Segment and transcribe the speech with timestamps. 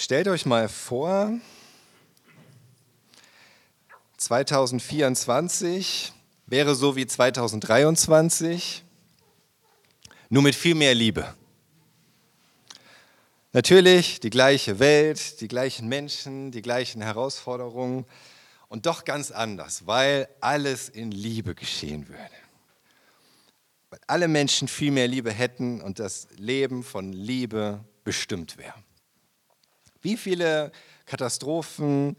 [0.00, 1.32] Stellt euch mal vor,
[4.16, 6.12] 2024
[6.46, 8.84] wäre so wie 2023,
[10.28, 11.34] nur mit viel mehr Liebe.
[13.52, 18.06] Natürlich die gleiche Welt, die gleichen Menschen, die gleichen Herausforderungen
[18.68, 22.36] und doch ganz anders, weil alles in Liebe geschehen würde.
[23.90, 28.74] Weil alle Menschen viel mehr Liebe hätten und das Leben von Liebe bestimmt wäre.
[30.00, 30.72] Wie viele
[31.06, 32.16] Katastrophen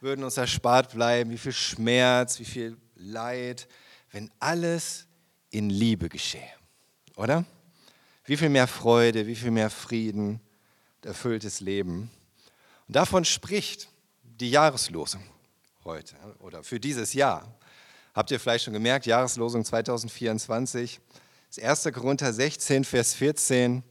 [0.00, 3.68] würden uns erspart bleiben, wie viel Schmerz, wie viel Leid,
[4.10, 5.06] wenn alles
[5.50, 6.52] in Liebe geschehe,
[7.16, 7.44] oder?
[8.24, 10.40] Wie viel mehr Freude, wie viel mehr Frieden,
[11.04, 12.10] erfülltes Leben.
[12.86, 13.88] Und davon spricht
[14.22, 15.22] die Jahreslosung
[15.84, 17.54] heute oder für dieses Jahr.
[18.14, 21.00] Habt ihr vielleicht schon gemerkt, Jahreslosung 2024,
[21.48, 21.94] das 1.
[21.94, 23.82] Korinther 16, Vers 14,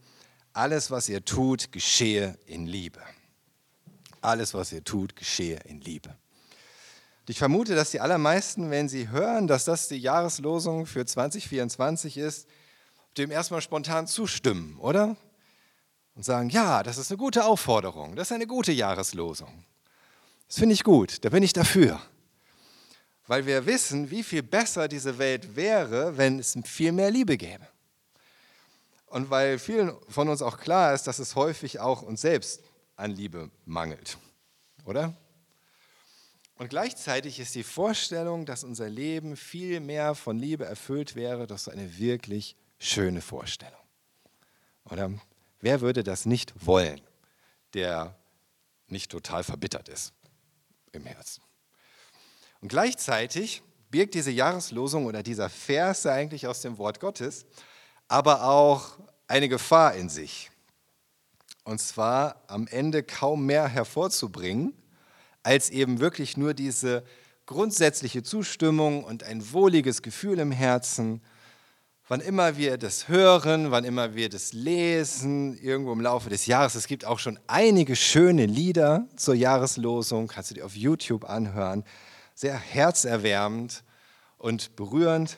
[0.52, 3.00] alles, was ihr tut, geschehe in Liebe.
[4.20, 6.10] Alles, was ihr tut, geschehe in Liebe.
[6.10, 12.16] Und ich vermute, dass die allermeisten, wenn sie hören, dass das die Jahreslosung für 2024
[12.18, 12.48] ist,
[13.16, 15.16] dem erstmal spontan zustimmen, oder?
[16.18, 19.64] und sagen, ja, das ist eine gute Aufforderung, das ist eine gute Jahreslosung.
[20.48, 22.00] Das finde ich gut, da bin ich dafür.
[23.28, 27.64] Weil wir wissen, wie viel besser diese Welt wäre, wenn es viel mehr Liebe gäbe.
[29.06, 32.62] Und weil vielen von uns auch klar ist, dass es häufig auch uns selbst
[32.98, 34.18] an Liebe mangelt.
[34.84, 35.14] Oder?
[36.56, 41.68] Und gleichzeitig ist die Vorstellung, dass unser Leben viel mehr von Liebe erfüllt wäre, doch
[41.68, 43.80] eine wirklich schöne Vorstellung.
[44.84, 45.12] Oder?
[45.60, 47.00] Wer würde das nicht wollen,
[47.74, 48.16] der
[48.88, 50.12] nicht total verbittert ist
[50.92, 51.42] im Herzen?
[52.60, 57.46] Und gleichzeitig birgt diese Jahreslosung oder dieser Vers eigentlich aus dem Wort Gottes,
[58.08, 60.50] aber auch eine Gefahr in sich.
[61.68, 64.72] Und zwar am Ende kaum mehr hervorzubringen,
[65.42, 67.04] als eben wirklich nur diese
[67.44, 71.20] grundsätzliche Zustimmung und ein wohliges Gefühl im Herzen
[72.08, 76.74] wann immer wir das hören, wann immer wir das lesen, irgendwo im Laufe des Jahres.
[76.74, 81.84] Es gibt auch schon einige schöne Lieder zur Jahreslosung, kannst du dir auf YouTube anhören.
[82.34, 83.84] Sehr herzerwärmend
[84.38, 85.36] und berührend.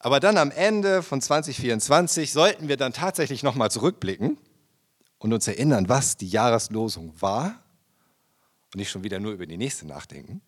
[0.00, 4.38] Aber dann am Ende von 2024 sollten wir dann tatsächlich nochmal zurückblicken
[5.20, 7.62] und uns erinnern, was die Jahreslosung war
[8.72, 10.42] und nicht schon wieder nur über die nächste nachdenken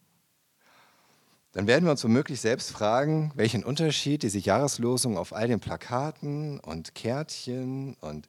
[1.53, 6.59] dann werden wir uns womöglich selbst fragen, welchen Unterschied diese Jahreslosung auf all den Plakaten
[6.61, 8.27] und Kärtchen und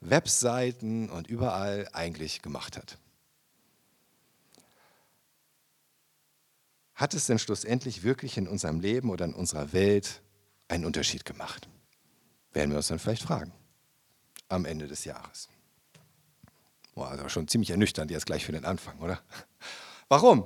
[0.00, 2.98] Webseiten und überall eigentlich gemacht hat.
[6.94, 10.22] Hat es denn schlussendlich wirklich in unserem Leben oder in unserer Welt
[10.68, 11.68] einen Unterschied gemacht?
[12.52, 13.52] Werden wir uns dann vielleicht fragen
[14.48, 15.48] am Ende des Jahres.
[16.94, 19.20] Boah, also schon ziemlich ernüchternd jetzt gleich für den Anfang, oder?
[20.08, 20.44] Warum?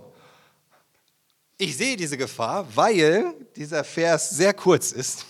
[1.58, 5.24] Ich sehe diese Gefahr, weil dieser Vers sehr kurz ist,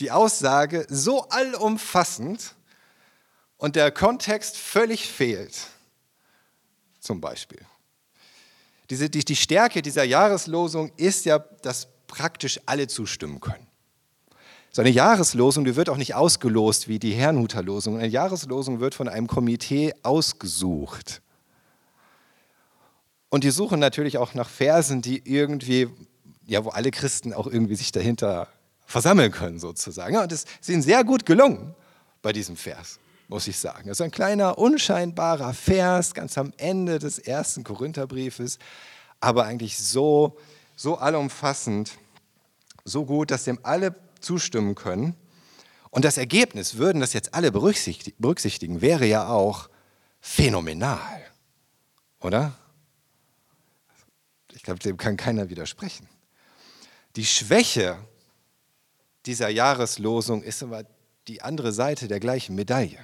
[0.00, 2.54] die Aussage so allumfassend
[3.56, 5.68] und der Kontext völlig fehlt.
[6.98, 7.64] Zum Beispiel.
[8.90, 13.63] Diese, die, die Stärke dieser Jahreslosung ist ja, dass praktisch alle zustimmen können.
[14.74, 17.96] So eine Jahreslosung, die wird auch nicht ausgelost wie die Herrnhuter-Losung.
[17.96, 21.22] Eine Jahreslosung wird von einem Komitee ausgesucht.
[23.28, 25.86] Und die suchen natürlich auch nach Versen, die irgendwie,
[26.44, 28.48] ja, wo alle Christen auch irgendwie sich dahinter
[28.84, 30.16] versammeln können, sozusagen.
[30.16, 31.72] und es ist ihnen sehr gut gelungen
[32.20, 32.98] bei diesem Vers,
[33.28, 33.86] muss ich sagen.
[33.86, 38.58] Das ist ein kleiner, unscheinbarer Vers, ganz am Ende des ersten Korintherbriefes,
[39.20, 40.36] aber eigentlich so,
[40.74, 41.92] so allumfassend,
[42.84, 45.14] so gut, dass dem alle zustimmen können.
[45.90, 49.68] Und das Ergebnis, würden das jetzt alle berücksichtigen, wäre ja auch
[50.20, 51.22] phänomenal,
[52.20, 52.58] oder?
[54.52, 56.08] Ich glaube, dem kann keiner widersprechen.
[57.16, 57.98] Die Schwäche
[59.26, 60.84] dieser Jahreslosung ist aber
[61.28, 62.98] die andere Seite der gleichen Medaille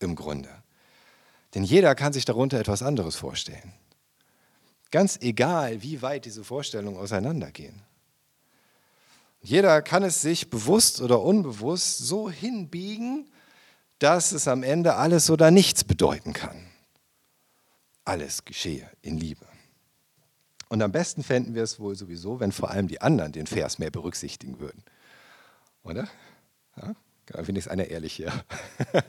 [0.00, 0.50] im Grunde.
[1.54, 3.72] Denn jeder kann sich darunter etwas anderes vorstellen.
[4.90, 7.82] Ganz egal, wie weit diese Vorstellungen auseinandergehen.
[9.40, 13.30] Jeder kann es sich bewusst oder unbewusst so hinbiegen,
[13.98, 16.66] dass es am Ende alles oder nichts bedeuten kann.
[18.04, 19.46] Alles geschehe in Liebe.
[20.68, 23.78] Und am besten fänden wir es wohl sowieso, wenn vor allem die anderen den Vers
[23.78, 24.82] mehr berücksichtigen würden.
[25.82, 26.08] Oder?
[26.76, 26.94] Ja?
[27.32, 28.32] Wenigstens einer ehrlich hier.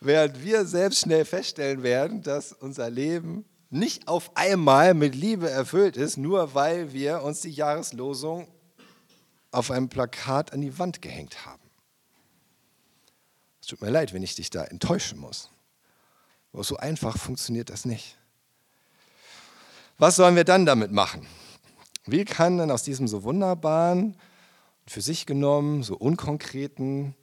[0.00, 5.96] Während wir selbst schnell feststellen werden, dass unser Leben nicht auf einmal mit Liebe erfüllt
[5.96, 8.46] ist, nur weil wir uns die Jahreslosung
[9.56, 11.62] auf einem Plakat an die Wand gehängt haben.
[13.60, 15.50] Es tut mir leid, wenn ich dich da enttäuschen muss.
[16.52, 18.18] Aber so einfach funktioniert das nicht.
[19.98, 21.26] Was sollen wir dann damit machen?
[22.04, 24.16] Wie kann denn aus diesem so wunderbaren,
[24.86, 27.16] für sich genommen, so unkonkreten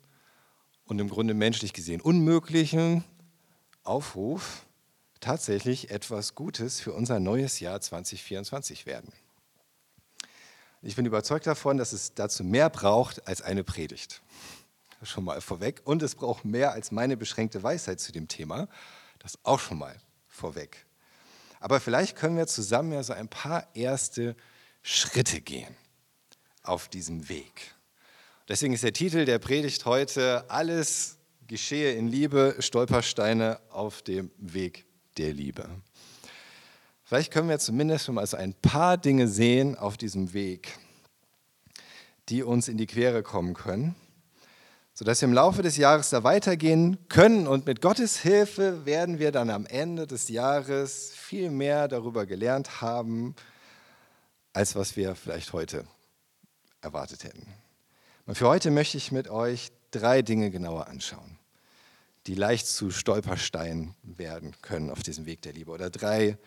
[0.85, 3.06] und im Grunde menschlich gesehen unmöglichen
[3.83, 4.65] Aufruf
[5.21, 9.13] tatsächlich etwas Gutes für unser neues Jahr 2024 werden?
[10.85, 14.21] Ich bin überzeugt davon, dass es dazu mehr braucht als eine Predigt.
[15.01, 15.81] Schon mal vorweg.
[15.85, 18.68] Und es braucht mehr als meine beschränkte Weisheit zu dem Thema.
[19.19, 19.95] Das auch schon mal
[20.27, 20.85] vorweg.
[21.62, 24.35] Aber vielleicht können wir zusammen ja so ein paar erste
[24.81, 25.74] Schritte gehen
[26.63, 27.74] auf diesem Weg.
[28.50, 34.85] Deswegen ist der Titel der Predigt heute Alles geschehe in Liebe, Stolpersteine auf dem Weg
[35.15, 35.69] der Liebe.
[37.03, 40.77] Vielleicht können wir zumindest schon mal so ein paar Dinge sehen auf diesem Weg,
[42.29, 43.95] die uns in die Quere kommen können,
[44.94, 49.31] sodass wir im Laufe des Jahres da weitergehen können und mit Gottes Hilfe werden wir
[49.31, 53.35] dann am Ende des Jahres viel mehr darüber gelernt haben,
[54.53, 55.85] als was wir vielleicht heute
[56.81, 57.47] erwartet hätten.
[58.25, 61.38] Und für heute möchte ich mit euch drei Dinge genauer anschauen
[62.27, 65.71] die leicht zu Stolpersteinen werden können auf diesem Weg der Liebe.
[65.71, 66.38] Oder drei,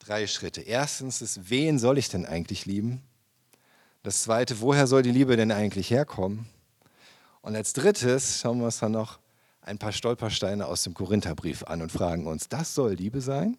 [0.00, 0.60] drei Schritte.
[0.62, 3.02] Erstens ist, wen soll ich denn eigentlich lieben?
[4.02, 6.46] Das zweite, woher soll die Liebe denn eigentlich herkommen?
[7.42, 9.18] Und als drittes schauen wir uns dann noch
[9.62, 13.56] ein paar Stolpersteine aus dem Korintherbrief an und fragen uns, das soll Liebe sein?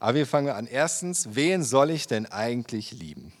[0.00, 0.66] Aber wir fangen an.
[0.66, 3.32] Erstens, wen soll ich denn eigentlich lieben?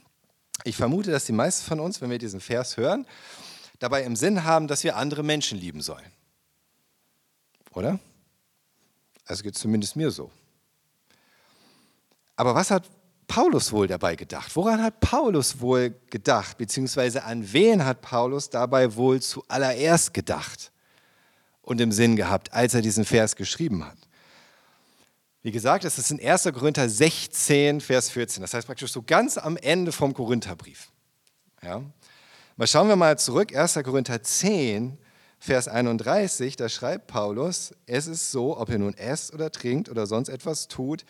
[0.64, 3.06] Ich vermute, dass die meisten von uns, wenn wir diesen Vers hören,
[3.78, 6.10] dabei im Sinn haben, dass wir andere Menschen lieben sollen.
[7.72, 7.98] Oder?
[9.26, 10.30] Also geht zumindest mir so.
[12.36, 12.84] Aber was hat
[13.26, 14.54] Paulus wohl dabei gedacht?
[14.54, 16.58] Woran hat Paulus wohl gedacht?
[16.58, 20.70] Beziehungsweise an wen hat Paulus dabei wohl zuallererst gedacht
[21.62, 23.98] und im Sinn gehabt, als er diesen Vers geschrieben hat?
[25.42, 26.44] Wie gesagt, es ist in 1.
[26.52, 28.42] Korinther 16, Vers 14.
[28.42, 30.90] Das heißt praktisch so ganz am Ende vom Korintherbrief.
[31.62, 31.82] Ja?
[32.56, 33.74] Mal schauen wir mal zurück, 1.
[33.84, 34.98] Korinther 10,
[35.38, 40.06] Vers 31, da schreibt Paulus, es ist so, ob ihr nun esst oder trinkt oder
[40.06, 41.04] sonst etwas tut,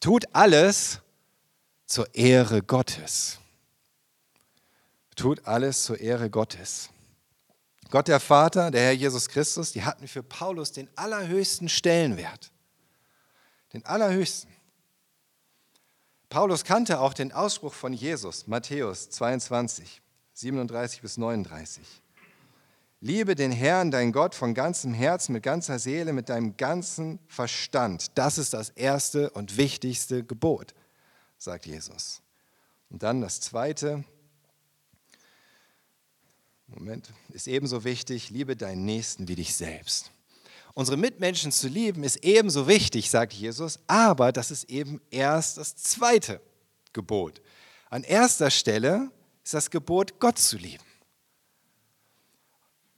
[0.00, 1.00] tut alles
[1.86, 3.38] zur Ehre Gottes.
[5.14, 6.88] Tut alles zur Ehre Gottes.
[7.90, 12.50] Gott der Vater, der Herr Jesus Christus, die hatten für Paulus den allerhöchsten Stellenwert.
[13.74, 14.50] Den allerhöchsten.
[16.30, 20.00] Paulus kannte auch den Ausspruch von Jesus, Matthäus 22,
[20.32, 22.01] 37 bis 39.
[23.04, 28.16] Liebe den Herrn, dein Gott, von ganzem Herzen, mit ganzer Seele, mit deinem ganzen Verstand.
[28.16, 30.72] Das ist das erste und wichtigste Gebot,
[31.36, 32.22] sagt Jesus.
[32.90, 34.04] Und dann das zweite,
[36.68, 40.12] Moment, ist ebenso wichtig, liebe deinen Nächsten wie dich selbst.
[40.72, 45.74] Unsere Mitmenschen zu lieben ist ebenso wichtig, sagt Jesus, aber das ist eben erst das
[45.74, 46.40] zweite
[46.92, 47.42] Gebot.
[47.90, 49.10] An erster Stelle
[49.42, 50.84] ist das Gebot, Gott zu lieben.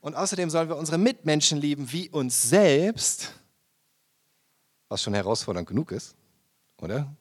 [0.05, 3.33] Und außerdem sollen wir unsere Mitmenschen lieben wie uns selbst,
[4.91, 6.15] was schon herausfordernd genug ist,
[6.77, 7.17] oder?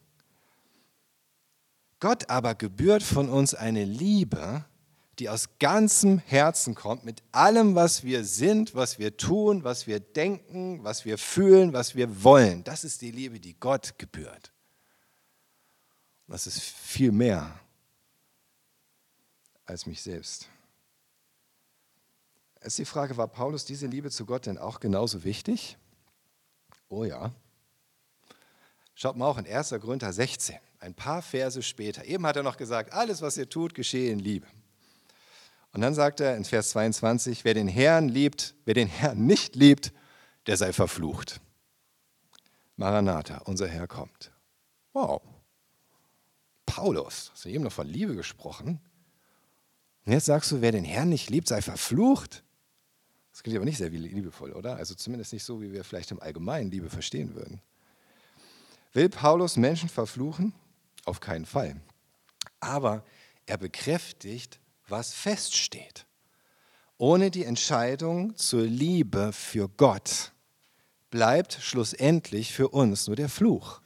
[1.98, 4.66] Gott aber gebührt von uns eine Liebe,
[5.18, 9.98] die aus ganzem Herzen kommt, mit allem, was wir sind, was wir tun, was wir
[9.98, 12.64] denken, was wir fühlen, was wir wollen.
[12.64, 14.52] Das ist die Liebe, die Gott gebührt.
[16.28, 17.58] Das ist viel mehr
[19.64, 20.50] als mich selbst
[22.64, 25.76] ist die Frage, war Paulus diese Liebe zu Gott denn auch genauso wichtig?
[26.88, 27.32] Oh ja.
[28.94, 29.70] Schaut mal auch in 1.
[29.80, 32.04] Korinther 16, ein paar Verse später.
[32.04, 34.46] Eben hat er noch gesagt, alles, was ihr tut, geschehe in Liebe.
[35.72, 39.56] Und dann sagt er in Vers 22, wer den Herrn liebt, wer den Herrn nicht
[39.56, 39.92] liebt,
[40.46, 41.40] der sei verflucht.
[42.76, 44.30] Maranatha, unser Herr kommt.
[44.92, 45.20] Wow.
[46.64, 48.80] Paulus, hast du eben noch von Liebe gesprochen?
[50.06, 52.43] Und jetzt sagst du, wer den Herrn nicht liebt, sei verflucht.
[53.34, 54.76] Das klingt aber nicht sehr liebevoll, oder?
[54.76, 57.60] Also zumindest nicht so, wie wir vielleicht im Allgemeinen Liebe verstehen würden.
[58.92, 60.54] Will Paulus Menschen verfluchen?
[61.04, 61.80] Auf keinen Fall.
[62.60, 63.04] Aber
[63.46, 66.06] er bekräftigt, was feststeht.
[66.96, 70.30] Ohne die Entscheidung zur Liebe für Gott
[71.10, 73.80] bleibt schlussendlich für uns nur der Fluch.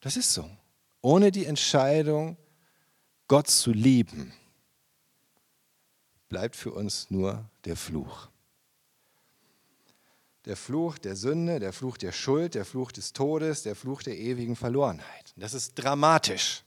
[0.00, 0.50] Das ist so.
[1.00, 2.36] Ohne die Entscheidung,
[3.28, 4.32] Gott zu lieben,
[6.30, 8.28] bleibt für uns nur der Fluch.
[10.46, 14.16] Der Fluch der Sünde, der Fluch der Schuld, der Fluch des Todes, der Fluch der
[14.16, 15.34] ewigen Verlorenheit.
[15.36, 16.62] Das ist dramatisch,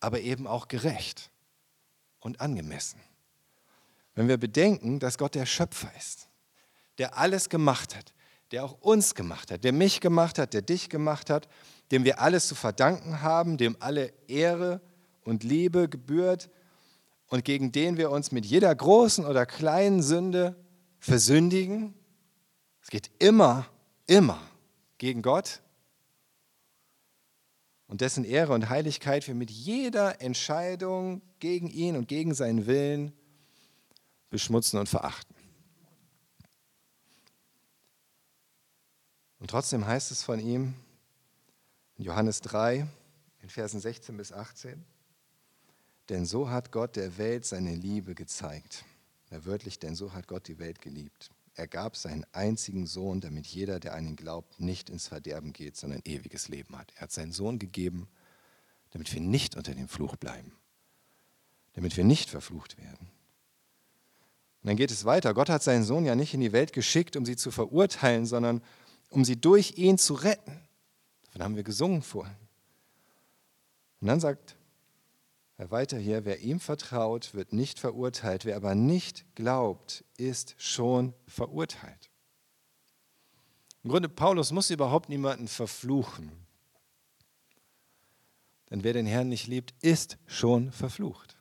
[0.00, 1.30] aber eben auch gerecht
[2.18, 3.00] und angemessen.
[4.14, 6.28] Wenn wir bedenken, dass Gott der Schöpfer ist,
[6.98, 8.12] der alles gemacht hat,
[8.50, 11.48] der auch uns gemacht hat, der mich gemacht hat, der dich gemacht hat,
[11.90, 14.80] dem wir alles zu verdanken haben, dem alle Ehre
[15.22, 16.50] und Liebe gebührt
[17.30, 20.56] und gegen den wir uns mit jeder großen oder kleinen Sünde
[20.98, 21.94] versündigen.
[22.82, 23.66] Es geht immer,
[24.06, 24.42] immer
[24.98, 25.62] gegen Gott
[27.86, 33.12] und dessen Ehre und Heiligkeit wir mit jeder Entscheidung gegen ihn und gegen seinen Willen
[34.28, 35.34] beschmutzen und verachten.
[39.38, 40.74] Und trotzdem heißt es von ihm
[41.96, 42.86] in Johannes 3,
[43.40, 44.84] in Versen 16 bis 18,
[46.10, 48.84] denn so hat Gott der Welt seine Liebe gezeigt.
[49.30, 51.30] Ja, wörtlich, denn so hat Gott die Welt geliebt.
[51.54, 55.76] Er gab seinen einzigen Sohn, damit jeder, der an ihn glaubt, nicht ins Verderben geht,
[55.76, 56.92] sondern ewiges Leben hat.
[56.96, 58.08] Er hat seinen Sohn gegeben,
[58.90, 60.52] damit wir nicht unter dem Fluch bleiben,
[61.74, 63.08] damit wir nicht verflucht werden.
[64.62, 65.32] Und dann geht es weiter.
[65.32, 68.62] Gott hat seinen Sohn ja nicht in die Welt geschickt, um sie zu verurteilen, sondern
[69.10, 70.60] um sie durch ihn zu retten.
[71.26, 72.36] Davon haben wir gesungen vorhin.
[74.00, 74.56] Und dann sagt
[75.68, 78.44] weiter hier, wer ihm vertraut, wird nicht verurteilt.
[78.44, 82.10] Wer aber nicht glaubt, ist schon verurteilt.
[83.82, 86.30] Im Grunde, Paulus muss überhaupt niemanden verfluchen.
[88.70, 91.36] Denn wer den Herrn nicht liebt, ist schon verflucht,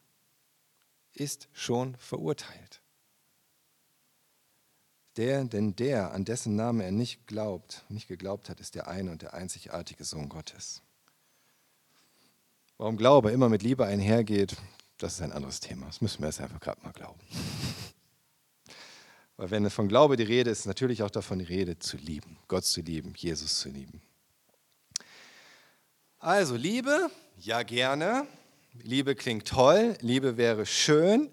[1.13, 2.81] ist schon verurteilt.
[5.17, 9.11] Der, denn der, an dessen Namen er nicht glaubt, nicht geglaubt hat, ist der eine
[9.11, 10.81] und der einzigartige Sohn Gottes.
[12.79, 14.55] Warum Glaube immer mit Liebe einhergeht,
[14.99, 15.87] das ist ein anderes Thema.
[15.87, 17.19] Das müssen wir jetzt einfach gerade mal glauben.
[19.35, 22.37] Weil wenn von Glaube die Rede ist, ist natürlich auch davon die Rede, zu lieben,
[22.47, 24.01] Gott zu lieben, Jesus zu lieben.
[26.19, 28.25] Also Liebe, ja gerne.
[28.81, 31.29] Liebe klingt toll, Liebe wäre schön,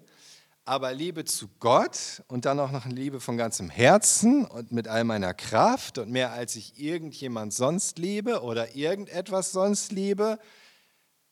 [0.65, 5.05] aber Liebe zu Gott und dann auch noch Liebe von ganzem Herzen und mit all
[5.05, 10.39] meiner Kraft und mehr als ich irgendjemand sonst liebe oder irgendetwas sonst liebe,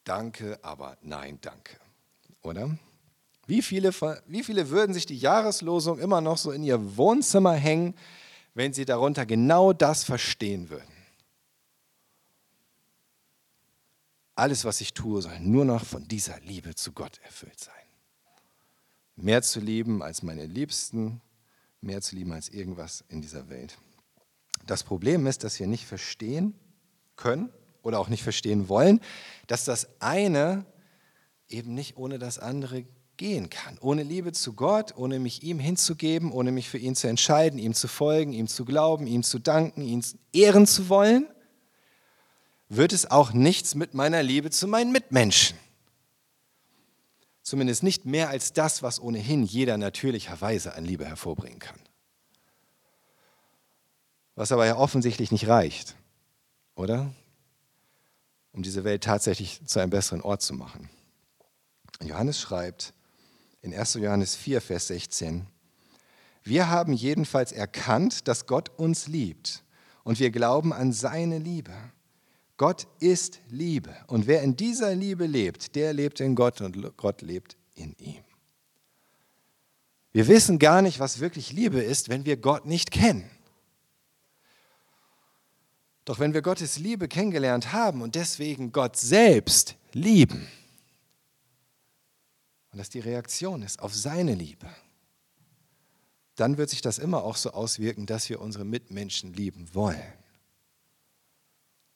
[0.06, 1.78] danke, aber nein, danke.
[2.42, 2.78] Oder?
[3.46, 3.92] Wie viele,
[4.28, 7.94] wie viele würden sich die Jahreslosung immer noch so in ihr Wohnzimmer hängen,
[8.54, 10.88] wenn sie darunter genau das verstehen würden?
[14.36, 17.76] Alles, was ich tue, soll nur noch von dieser Liebe zu Gott erfüllt sein
[19.16, 21.22] mehr zu lieben als meine Liebsten,
[21.82, 23.78] mehr zu lieben als irgendwas in dieser Welt.
[24.66, 26.56] Das Problem ist, dass wir nicht verstehen
[27.16, 27.50] können
[27.86, 29.00] oder auch nicht verstehen wollen,
[29.48, 30.65] dass das eine
[31.48, 32.86] eben nicht ohne das andere
[33.18, 33.77] gehen kann.
[33.80, 37.74] Ohne Liebe zu Gott, ohne mich ihm hinzugeben, ohne mich für ihn zu entscheiden, ihm
[37.74, 41.27] zu folgen, ihm zu glauben, ihm zu danken, ihn ehren zu wollen,
[42.68, 45.58] wird es auch nichts mit meiner Liebe zu meinen Mitmenschen.
[47.42, 51.80] Zumindest nicht mehr als das, was ohnehin jeder natürlicherweise an Liebe hervorbringen kann.
[54.34, 55.96] Was aber ja offensichtlich nicht reicht,
[56.74, 57.13] oder?
[58.56, 60.90] Um diese Welt tatsächlich zu einem besseren Ort zu machen.
[62.02, 62.94] Johannes schreibt
[63.62, 63.96] in 1.
[63.96, 65.46] Johannes 4, Vers 16,
[66.44, 69.64] wir haben jedenfalls erkannt, dass Gott uns liebt
[70.04, 71.74] und wir glauben an seine Liebe.
[72.56, 73.94] Gott ist Liebe.
[74.08, 78.24] Und wer in dieser Liebe lebt, der lebt in Gott und Gott lebt in ihm.
[80.14, 83.30] Wir wissen gar nicht, was wirklich Liebe ist, wenn wir Gott nicht kennen.
[86.06, 90.48] Doch wenn wir Gottes Liebe kennengelernt haben und deswegen Gott selbst lieben,
[92.72, 94.68] und das die Reaktion ist auf seine Liebe,
[96.36, 100.14] dann wird sich das immer auch so auswirken, dass wir unsere Mitmenschen lieben wollen.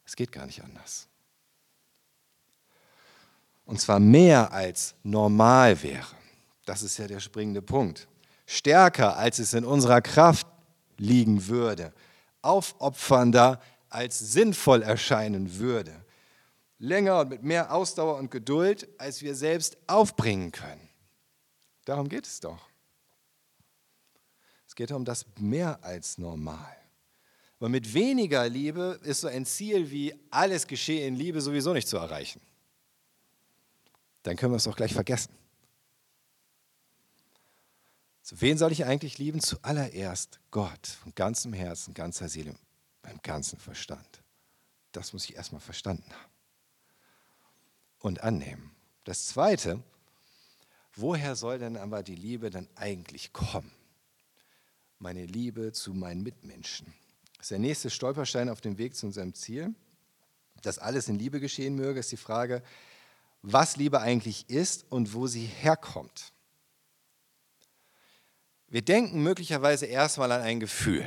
[0.06, 1.08] Es geht gar nicht anders.
[3.66, 6.08] Und zwar mehr als normal wäre.
[6.66, 8.08] Das ist ja der springende Punkt.
[8.48, 10.48] Stärker, als es in unserer Kraft
[10.98, 11.94] liegen würde.
[12.42, 15.94] Aufopfernder, als sinnvoll erscheinen würde.
[16.78, 20.90] Länger und mit mehr Ausdauer und Geduld, als wir selbst aufbringen können.
[21.86, 22.70] Darum geht es doch.
[24.68, 26.78] Es geht um das mehr als normal.
[27.60, 31.88] Weil mit weniger Liebe ist so ein Ziel wie alles geschehe in Liebe sowieso nicht
[31.88, 32.40] zu erreichen.
[34.24, 35.34] Dann können wir es auch gleich vergessen.
[38.22, 39.42] Zu wen soll ich eigentlich lieben?
[39.42, 42.56] Zuallererst Gott, von ganzem Herzen, ganzer Seele,
[43.02, 44.22] beim ganzen Verstand.
[44.92, 46.32] Das muss ich erstmal verstanden haben
[48.00, 48.72] und annehmen.
[49.04, 49.82] Das Zweite,
[50.96, 53.72] woher soll denn aber die Liebe dann eigentlich kommen?
[55.00, 56.94] Meine Liebe zu meinen Mitmenschen.
[57.38, 59.74] Das ist der nächste Stolperstein auf dem Weg zu unserem Ziel.
[60.62, 62.62] Dass alles in Liebe geschehen möge, ist die Frage,
[63.42, 66.34] was Liebe eigentlich ist und wo sie herkommt.
[68.68, 71.06] Wir denken möglicherweise erstmal an ein Gefühl.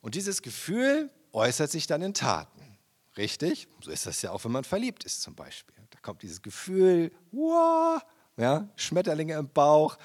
[0.00, 2.78] Und dieses Gefühl äußert sich dann in Taten.
[3.16, 3.68] Richtig?
[3.82, 5.74] So ist das ja auch, wenn man verliebt ist zum Beispiel.
[5.90, 8.00] Da kommt dieses Gefühl, wow,
[8.36, 9.98] ja, Schmetterlinge im Bauch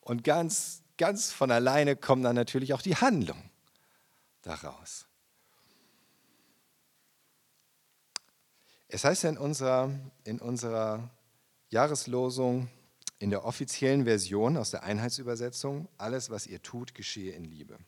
[0.00, 3.50] und ganz, ganz von alleine kommt dann natürlich auch die Handlung
[4.42, 5.06] daraus.
[8.88, 9.90] Es heißt ja in unserer,
[10.24, 11.10] in unserer
[11.70, 12.68] Jahreslosung,
[13.18, 17.78] in der offiziellen Version aus der Einheitsübersetzung, alles, was ihr tut, geschehe in Liebe.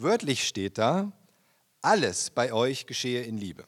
[0.00, 1.10] Wörtlich steht da,
[1.82, 3.64] alles bei euch geschehe in Liebe.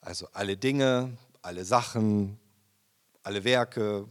[0.00, 2.40] Also alle Dinge, alle Sachen,
[3.22, 4.08] alle Werke,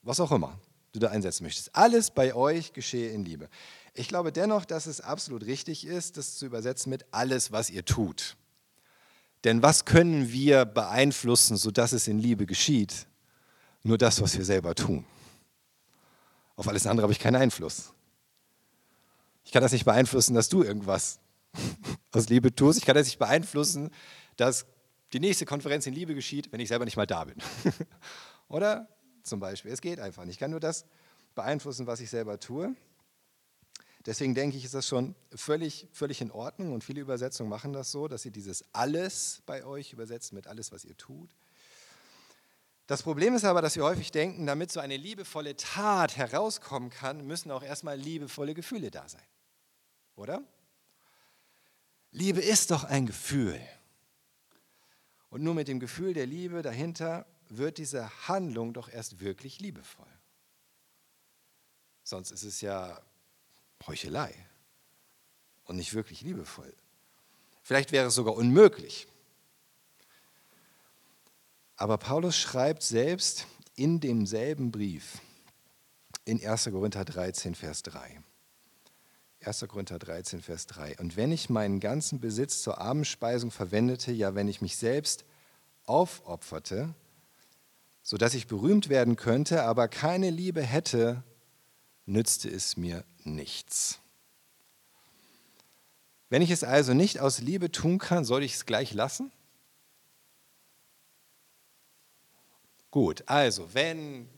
[0.00, 0.58] was auch immer
[0.92, 1.76] du da einsetzen möchtest.
[1.76, 3.50] Alles bei euch geschehe in Liebe.
[3.92, 7.84] Ich glaube dennoch, dass es absolut richtig ist, das zu übersetzen mit alles, was ihr
[7.84, 8.38] tut.
[9.44, 13.06] Denn was können wir beeinflussen, sodass es in Liebe geschieht?
[13.82, 15.04] Nur das, was wir selber tun.
[16.56, 17.92] Auf alles andere habe ich keinen Einfluss.
[19.50, 21.18] Ich kann das nicht beeinflussen, dass du irgendwas
[22.12, 22.78] aus Liebe tust.
[22.78, 23.90] Ich kann das nicht beeinflussen,
[24.36, 24.64] dass
[25.12, 27.34] die nächste Konferenz in Liebe geschieht, wenn ich selber nicht mal da bin.
[28.48, 28.88] Oder
[29.24, 29.72] zum Beispiel.
[29.72, 30.34] Es geht einfach nicht.
[30.34, 30.84] Ich kann nur das
[31.34, 32.76] beeinflussen, was ich selber tue.
[34.06, 37.90] Deswegen denke ich, ist das schon völlig, völlig in Ordnung und viele Übersetzungen machen das
[37.90, 41.34] so, dass sie dieses alles bei euch übersetzen mit alles, was ihr tut.
[42.86, 47.26] Das Problem ist aber, dass wir häufig denken, damit so eine liebevolle Tat herauskommen kann,
[47.26, 49.24] müssen auch erstmal liebevolle Gefühle da sein.
[50.20, 50.44] Oder?
[52.10, 53.58] Liebe ist doch ein Gefühl.
[55.30, 60.12] Und nur mit dem Gefühl der Liebe dahinter wird diese Handlung doch erst wirklich liebevoll.
[62.04, 63.00] Sonst ist es ja
[63.86, 64.34] Heuchelei
[65.64, 66.76] und nicht wirklich liebevoll.
[67.62, 69.08] Vielleicht wäre es sogar unmöglich.
[71.76, 75.18] Aber Paulus schreibt selbst in demselben Brief
[76.26, 76.64] in 1.
[76.64, 78.22] Korinther 13, Vers 3.
[79.42, 79.66] 1.
[79.68, 80.98] Korinther 13, Vers 3.
[80.98, 85.24] Und wenn ich meinen ganzen Besitz zur Abendspeisung verwendete, ja, wenn ich mich selbst
[85.86, 86.94] aufopferte,
[88.02, 91.22] sodass ich berühmt werden könnte, aber keine Liebe hätte,
[92.04, 93.98] nützte es mir nichts.
[96.28, 99.32] Wenn ich es also nicht aus Liebe tun kann, soll ich es gleich lassen?
[102.90, 104.28] Gut, also wenn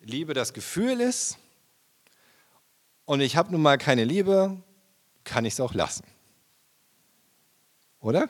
[0.00, 1.38] Liebe das Gefühl ist
[3.08, 4.62] und ich habe nun mal keine Liebe,
[5.24, 6.04] kann ich es auch lassen.
[8.00, 8.28] Oder?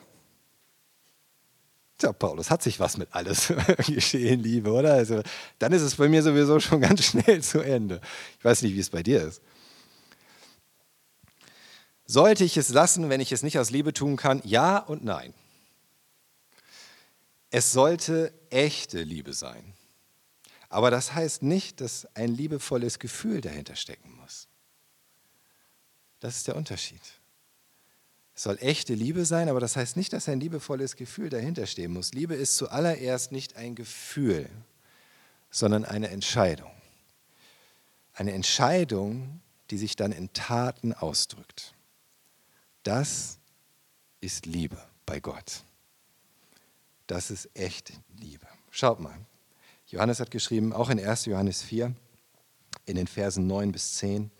[1.97, 3.51] Tja, Paulus hat sich was mit alles
[3.85, 4.93] geschehen, Liebe, oder?
[4.93, 5.21] Also,
[5.59, 7.99] dann ist es bei mir sowieso schon ganz schnell zu Ende.
[8.37, 9.41] Ich weiß nicht, wie es bei dir ist.
[12.05, 14.41] Sollte ich es lassen, wenn ich es nicht aus Liebe tun kann?
[14.45, 15.33] Ja und nein.
[17.51, 19.73] Es sollte echte Liebe sein.
[20.69, 24.48] Aber das heißt nicht, dass ein liebevolles Gefühl dahinter stecken muss.
[26.19, 27.01] Das ist der Unterschied.
[28.35, 31.91] Es soll echte Liebe sein, aber das heißt nicht, dass ein liebevolles Gefühl dahinter stehen
[31.91, 32.13] muss.
[32.13, 34.49] Liebe ist zuallererst nicht ein Gefühl,
[35.51, 36.71] sondern eine Entscheidung.
[38.13, 41.73] Eine Entscheidung, die sich dann in Taten ausdrückt.
[42.83, 43.39] Das
[44.21, 45.63] ist Liebe bei Gott.
[47.07, 48.47] Das ist echte Liebe.
[48.71, 49.17] Schaut mal.
[49.87, 51.25] Johannes hat geschrieben, auch in 1.
[51.25, 51.93] Johannes 4,
[52.85, 54.31] in den Versen 9 bis 10.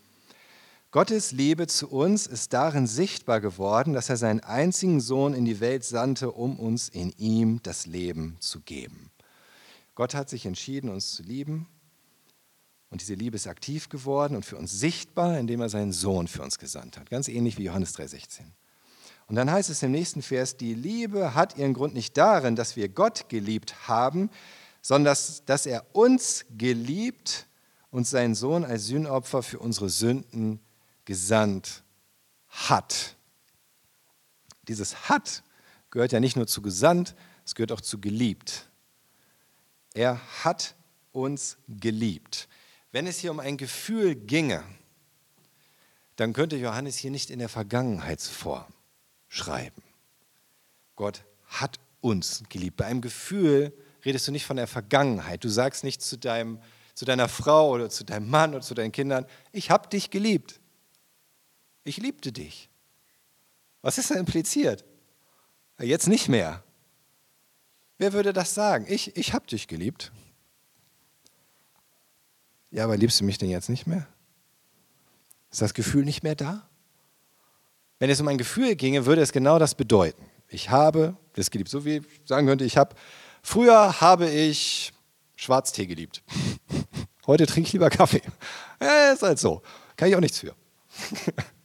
[0.92, 5.60] Gottes Liebe zu uns ist darin sichtbar geworden, dass er seinen einzigen Sohn in die
[5.60, 9.12] Welt sandte, um uns in ihm das Leben zu geben.
[9.94, 11.68] Gott hat sich entschieden, uns zu lieben.
[12.90, 16.42] Und diese Liebe ist aktiv geworden und für uns sichtbar, indem er seinen Sohn für
[16.42, 17.08] uns gesandt hat.
[17.08, 18.40] Ganz ähnlich wie Johannes 3,16.
[19.28, 22.74] Und dann heißt es im nächsten Vers, die Liebe hat ihren Grund nicht darin, dass
[22.74, 24.28] wir Gott geliebt haben,
[24.82, 27.46] sondern dass, dass er uns geliebt
[27.92, 30.58] und seinen Sohn als Sühnopfer für unsere Sünden
[31.10, 31.82] gesandt
[32.46, 33.16] hat.
[34.68, 35.42] Dieses hat
[35.90, 38.70] gehört ja nicht nur zu gesandt, es gehört auch zu geliebt.
[39.92, 40.76] Er hat
[41.10, 42.46] uns geliebt.
[42.92, 44.62] Wenn es hier um ein Gefühl ginge,
[46.14, 48.72] dann könnte Johannes hier nicht in der Vergangenheitsform
[49.26, 49.82] schreiben.
[50.94, 52.76] Gott hat uns geliebt.
[52.76, 55.42] Bei einem Gefühl redest du nicht von der Vergangenheit.
[55.42, 56.60] Du sagst nicht zu, deinem,
[56.94, 60.59] zu deiner Frau oder zu deinem Mann oder zu deinen Kindern, ich habe dich geliebt
[61.84, 62.68] ich liebte dich.
[63.82, 64.84] Was ist da impliziert?
[65.78, 66.62] Jetzt nicht mehr.
[67.98, 68.86] Wer würde das sagen?
[68.88, 70.12] Ich, ich habe dich geliebt.
[72.70, 74.06] Ja, aber liebst du mich denn jetzt nicht mehr?
[75.50, 76.68] Ist das Gefühl nicht mehr da?
[77.98, 80.24] Wenn es um ein Gefühl ginge, würde es genau das bedeuten.
[80.48, 81.70] Ich habe das geliebt.
[81.70, 82.94] So wie ich sagen könnte, ich habe,
[83.42, 84.92] früher habe ich
[85.36, 86.22] Schwarztee geliebt.
[87.26, 88.22] Heute trinke ich lieber Kaffee.
[88.80, 89.62] Ja, ist halt so.
[89.96, 90.54] Kann ich auch nichts für.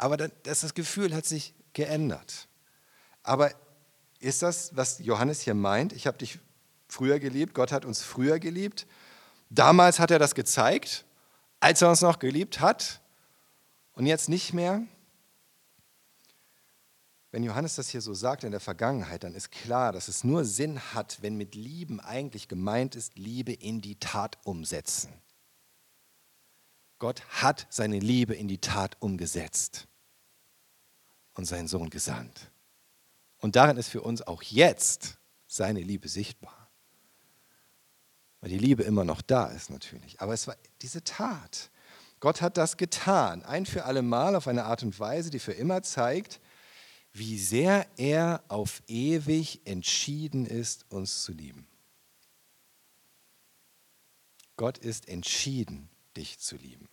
[0.00, 2.48] Aber das, das Gefühl hat sich geändert.
[3.22, 3.52] Aber
[4.18, 5.92] ist das, was Johannes hier meint?
[5.92, 6.38] Ich habe dich
[6.88, 8.86] früher geliebt, Gott hat uns früher geliebt.
[9.50, 11.04] Damals hat er das gezeigt,
[11.60, 13.02] als er uns noch geliebt hat
[13.92, 14.82] und jetzt nicht mehr.
[17.30, 20.46] Wenn Johannes das hier so sagt in der Vergangenheit, dann ist klar, dass es nur
[20.46, 25.12] Sinn hat, wenn mit Lieben eigentlich gemeint ist, Liebe in die Tat umsetzen.
[26.98, 29.88] Gott hat seine Liebe in die Tat umgesetzt
[31.34, 32.50] und seinen Sohn gesandt.
[33.38, 36.68] Und darin ist für uns auch jetzt seine Liebe sichtbar.
[38.40, 40.20] Weil die Liebe immer noch da ist natürlich.
[40.20, 41.70] Aber es war diese Tat.
[42.20, 45.52] Gott hat das getan, ein für alle Mal auf eine Art und Weise, die für
[45.52, 46.40] immer zeigt,
[47.12, 51.66] wie sehr er auf ewig entschieden ist, uns zu lieben.
[54.56, 56.88] Gott ist entschieden, dich zu lieben.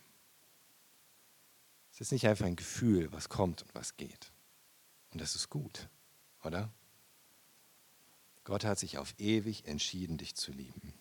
[1.98, 4.30] Es ist nicht einfach ein Gefühl, was kommt und was geht.
[5.12, 5.88] Und das ist gut,
[6.44, 6.70] oder?
[8.44, 10.94] Gott hat sich auf ewig entschieden, dich zu lieben.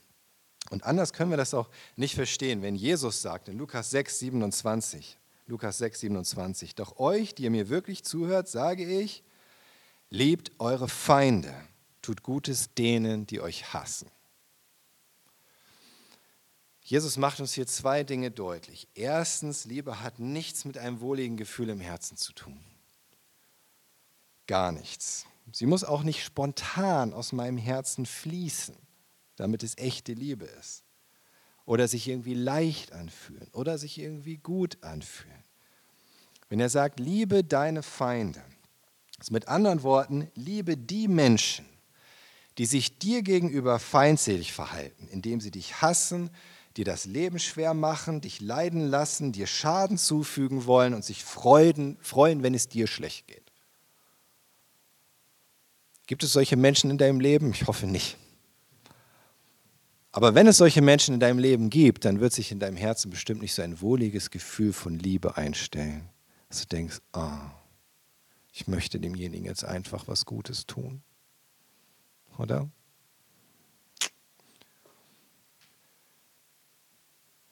[0.71, 5.19] Und anders können wir das auch nicht verstehen, wenn Jesus sagt in Lukas 6, 27,
[5.45, 6.73] Lukas 6, 27.
[6.73, 9.23] Doch euch, die ihr mir wirklich zuhört, sage ich,
[10.09, 11.53] liebt eure Feinde,
[12.01, 14.09] tut Gutes denen, die euch hassen.
[16.87, 18.87] Jesus macht uns hier zwei Dinge deutlich.
[18.95, 22.57] Erstens, Liebe hat nichts mit einem wohligen Gefühl im Herzen zu tun.
[24.47, 25.25] Gar nichts.
[25.51, 28.73] Sie muss auch nicht spontan aus meinem Herzen fließen,
[29.35, 30.85] damit es echte Liebe ist
[31.65, 35.43] oder sich irgendwie leicht anfühlen oder sich irgendwie gut anfühlen.
[36.47, 38.41] Wenn er sagt, liebe deine Feinde,
[39.19, 41.65] ist mit anderen Worten, liebe die Menschen,
[42.57, 46.29] die sich dir gegenüber feindselig verhalten, indem sie dich hassen,
[46.77, 51.97] dir das Leben schwer machen, dich leiden lassen, dir Schaden zufügen wollen und sich freuen,
[52.01, 53.51] freuen, wenn es dir schlecht geht.
[56.05, 57.51] Gibt es solche Menschen in deinem Leben?
[57.51, 58.17] Ich hoffe nicht.
[60.11, 63.11] Aber wenn es solche Menschen in deinem Leben gibt, dann wird sich in deinem Herzen
[63.11, 66.09] bestimmt nicht so ein wohliges Gefühl von Liebe einstellen,
[66.49, 67.51] dass du denkst, ah,
[68.51, 71.03] ich möchte demjenigen jetzt einfach was Gutes tun.
[72.37, 72.69] Oder?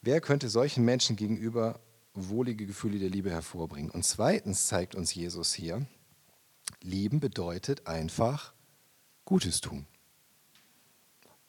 [0.06, 1.80] Wer könnte solchen Menschen gegenüber
[2.14, 3.90] wohlige Gefühle der Liebe hervorbringen?
[3.90, 5.88] Und zweitens zeigt uns Jesus hier,
[6.82, 8.54] lieben bedeutet einfach
[9.26, 9.88] Gutes tun.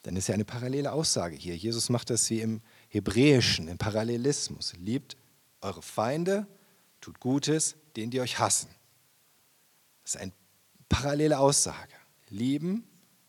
[0.01, 1.55] Dann ist ja eine parallele Aussage hier.
[1.55, 4.73] Jesus macht das wie im Hebräischen, im Parallelismus.
[4.79, 5.17] Liebt
[5.61, 6.47] eure Feinde,
[6.99, 8.69] tut Gutes, denen die euch hassen.
[10.01, 10.31] Das ist eine
[10.89, 11.93] parallele Aussage.
[12.29, 12.87] Lieben,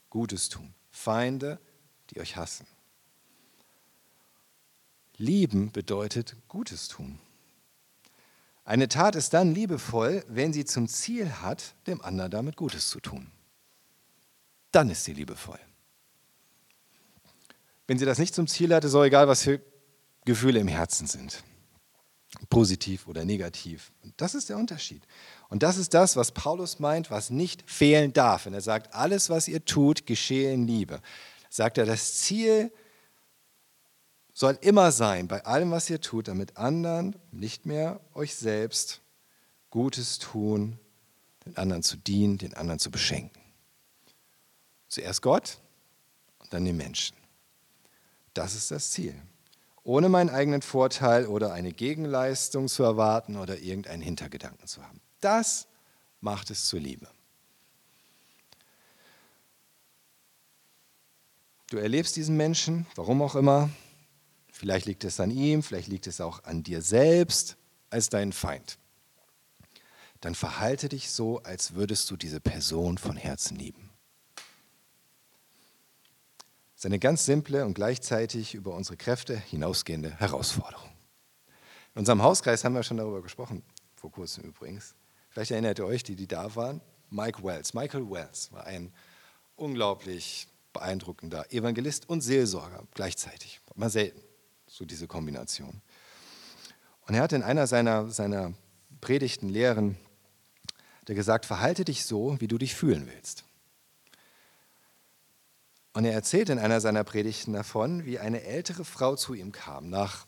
[0.08, 0.72] Gutes tun.
[0.88, 1.60] Feinde,
[2.08, 2.66] die euch hassen.
[5.18, 7.18] Lieben bedeutet Gutes tun.
[8.64, 13.00] Eine Tat ist dann liebevoll, wenn sie zum Ziel hat, dem anderen damit Gutes zu
[13.00, 13.30] tun.
[14.70, 15.58] Dann ist sie liebevoll.
[17.86, 19.60] Wenn sie das nicht zum Ziel hat, ist auch egal, was für
[20.24, 21.42] Gefühle im Herzen sind.
[22.50, 23.90] Positiv oder negativ.
[24.18, 25.02] Das ist der Unterschied.
[25.48, 28.44] Und das ist das, was Paulus meint, was nicht fehlen darf.
[28.44, 31.00] Wenn er sagt, alles, was ihr tut, geschehe in Liebe.
[31.48, 32.70] Sagt er, das Ziel
[34.38, 39.00] soll immer sein, bei allem, was ihr tut, damit anderen, nicht mehr euch selbst,
[39.68, 40.78] Gutes tun,
[41.44, 43.42] den anderen zu dienen, den anderen zu beschenken.
[44.86, 45.58] Zuerst Gott
[46.38, 47.16] und dann den Menschen.
[48.32, 49.20] Das ist das Ziel.
[49.82, 55.00] Ohne meinen eigenen Vorteil oder eine Gegenleistung zu erwarten oder irgendeinen Hintergedanken zu haben.
[55.20, 55.66] Das
[56.20, 57.08] macht es zur Liebe.
[61.70, 63.68] Du erlebst diesen Menschen, warum auch immer.
[64.58, 67.56] Vielleicht liegt es an ihm, vielleicht liegt es auch an dir selbst
[67.90, 68.76] als deinen Feind.
[70.20, 73.88] Dann verhalte dich so, als würdest du diese Person von Herzen lieben.
[76.74, 80.90] Das ist eine ganz simple und gleichzeitig über unsere Kräfte hinausgehende Herausforderung.
[81.94, 83.62] In unserem Hauskreis haben wir schon darüber gesprochen,
[83.94, 84.96] vor kurzem übrigens.
[85.30, 86.80] Vielleicht erinnert ihr euch, die, die da waren.
[87.10, 87.74] Mike Wells.
[87.74, 88.92] Michael Wells war ein
[89.54, 93.60] unglaublich beeindruckender Evangelist und Seelsorger gleichzeitig.
[93.76, 94.20] Mal selten,
[94.78, 95.82] so diese Kombination.
[97.06, 98.54] Und er hat in einer seiner, seiner
[99.00, 99.98] Predigten, Lehren,
[101.08, 103.44] der gesagt, verhalte dich so, wie du dich fühlen willst.
[105.94, 109.88] Und er erzählt in einer seiner Predigten davon, wie eine ältere Frau zu ihm kam
[109.90, 110.26] nach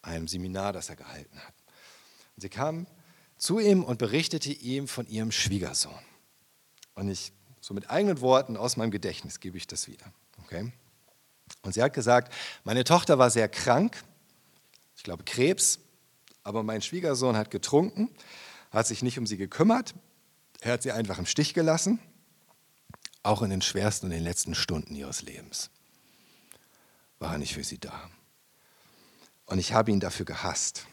[0.00, 1.54] einem Seminar, das er gehalten hat.
[2.36, 2.86] Und sie kam
[3.36, 5.98] zu ihm und berichtete ihm von ihrem Schwiegersohn.
[6.94, 10.12] Und ich, so mit eigenen Worten aus meinem Gedächtnis, gebe ich das wieder.
[10.44, 10.72] Okay?
[11.60, 12.32] Und sie hat gesagt,
[12.64, 14.02] meine Tochter war sehr krank,
[14.96, 15.78] ich glaube Krebs,
[16.42, 18.08] aber mein Schwiegersohn hat getrunken,
[18.70, 19.94] hat sich nicht um sie gekümmert,
[20.60, 21.98] er hat sie einfach im Stich gelassen,
[23.22, 25.70] auch in den schwersten und den letzten Stunden ihres Lebens
[27.22, 28.10] war er nicht für sie da.
[29.46, 30.86] Und ich habe ihn dafür gehasst.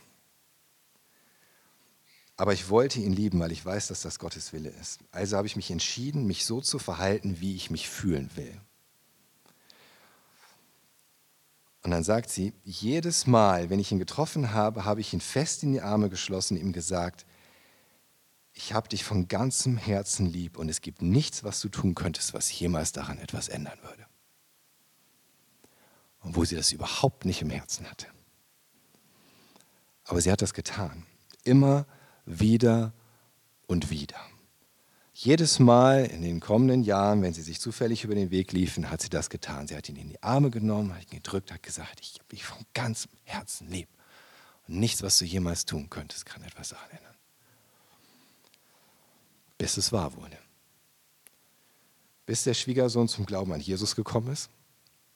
[2.37, 4.99] Aber ich wollte ihn lieben, weil ich weiß, dass das Gottes Wille ist.
[5.11, 8.61] Also habe ich mich entschieden, mich so zu verhalten, wie ich mich fühlen will.
[11.81, 15.63] Und dann sagt sie, jedes Mal, wenn ich ihn getroffen habe, habe ich ihn fest
[15.63, 17.25] in die Arme geschlossen und ihm gesagt,
[18.53, 22.33] ich habe dich von ganzem Herzen lieb und es gibt nichts, was du tun könntest,
[22.33, 24.05] was jemals daran etwas ändern würde.
[26.19, 28.07] Und wo sie das überhaupt nicht im Herzen hatte.
[30.03, 31.05] Aber sie hat das getan.
[31.45, 31.85] Immer
[32.25, 32.91] wieder
[33.67, 34.19] und wieder.
[35.21, 39.01] Jedes Mal in den kommenden Jahren, wenn sie sich zufällig über den Weg liefen, hat
[39.01, 39.67] sie das getan.
[39.67, 42.45] Sie hat ihn in die Arme genommen, hat ihn gedrückt, hat gesagt, ich habe dich
[42.45, 43.89] von ganzem Herzen lieb.
[44.65, 47.15] Und nichts, was du jemals tun könntest, kann etwas daran ändern.
[49.57, 50.37] Bis es wahr wurde.
[52.25, 54.49] Bis der Schwiegersohn zum Glauben an Jesus gekommen ist,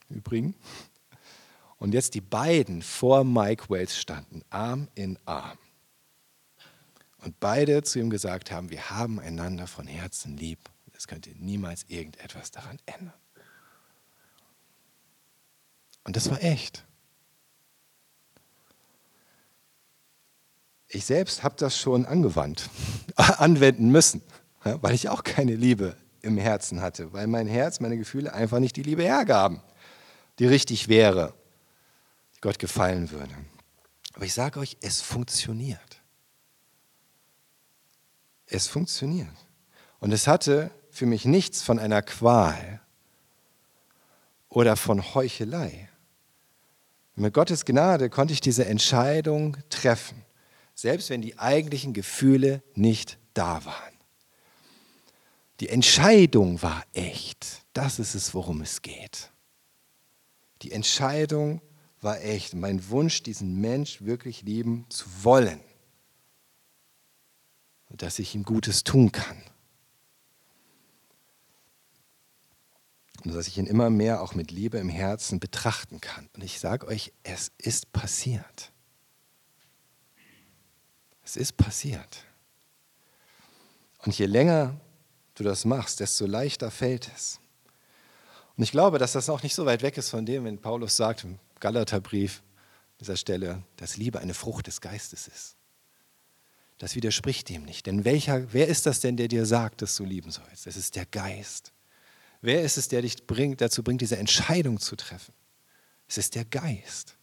[0.09, 0.57] übrigens.
[1.77, 5.57] Und jetzt die beiden vor Mike Wells standen, Arm in Arm
[7.23, 10.59] und beide zu ihm gesagt haben, wir haben einander von Herzen lieb.
[10.93, 13.13] Es könnte niemals irgendetwas daran ändern.
[16.03, 16.83] Und das war echt.
[20.89, 22.69] Ich selbst habe das schon angewandt,
[23.15, 24.21] anwenden müssen,
[24.63, 28.75] weil ich auch keine Liebe im Herzen hatte, weil mein Herz, meine Gefühle einfach nicht
[28.75, 29.61] die Liebe hergaben,
[30.39, 31.33] die richtig wäre,
[32.35, 33.33] die Gott gefallen würde.
[34.13, 36.02] Aber ich sage euch, es funktioniert.
[38.53, 39.35] Es funktioniert.
[39.99, 42.81] Und es hatte für mich nichts von einer Qual
[44.47, 45.89] oder von Heuchelei.
[47.15, 50.23] Mit Gottes Gnade konnte ich diese Entscheidung treffen,
[50.75, 53.93] selbst wenn die eigentlichen Gefühle nicht da waren.
[55.59, 57.63] Die Entscheidung war echt.
[57.73, 59.31] Das ist es, worum es geht.
[60.61, 61.59] Die Entscheidung
[62.01, 62.53] war echt.
[62.53, 65.59] Mein Wunsch, diesen Mensch wirklich lieben zu wollen
[67.97, 69.41] dass ich ihm Gutes tun kann.
[73.23, 76.29] Und dass ich ihn immer mehr auch mit Liebe im Herzen betrachten kann.
[76.33, 78.71] Und ich sage euch, es ist passiert.
[81.23, 82.25] Es ist passiert.
[83.99, 84.79] Und je länger
[85.35, 87.39] du das machst, desto leichter fällt es.
[88.55, 90.97] Und ich glaube, dass das auch nicht so weit weg ist von dem, wenn Paulus
[90.97, 92.43] sagt im Galaterbrief,
[92.99, 95.55] dieser Stelle, dass Liebe eine Frucht des Geistes ist.
[96.83, 97.85] Das widerspricht dem nicht.
[97.85, 100.67] Denn welcher, wer ist das denn, der dir sagt, dass du lieben sollst?
[100.67, 101.71] Es ist der Geist.
[102.41, 105.33] Wer ist es, der dich bringt, dazu bringt, diese Entscheidung zu treffen?
[106.09, 107.15] Es ist der Geist.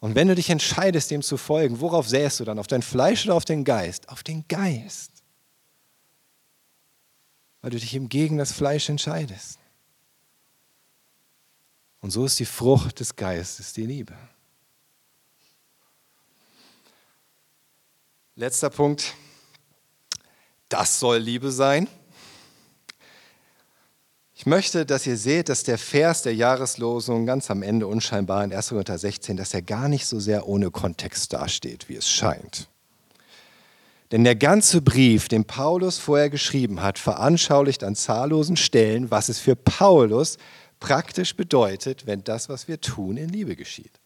[0.00, 2.58] Und wenn du dich entscheidest, dem zu folgen, worauf sähst du dann?
[2.58, 4.10] Auf dein Fleisch oder auf den Geist?
[4.10, 5.12] Auf den Geist.
[7.62, 9.58] Weil du dich eben gegen das Fleisch entscheidest.
[12.00, 14.14] Und so ist die Frucht des Geistes die Liebe.
[18.38, 19.14] Letzter Punkt.
[20.68, 21.88] Das soll Liebe sein.
[24.34, 28.52] Ich möchte, dass ihr seht, dass der Vers der Jahreslosung ganz am Ende unscheinbar in
[28.52, 28.68] 1.
[28.68, 32.68] Korinther 16, dass er gar nicht so sehr ohne Kontext dasteht, wie es scheint.
[34.12, 39.38] Denn der ganze Brief, den Paulus vorher geschrieben hat, veranschaulicht an zahllosen Stellen, was es
[39.38, 40.36] für Paulus
[40.78, 43.98] praktisch bedeutet, wenn das, was wir tun, in Liebe geschieht.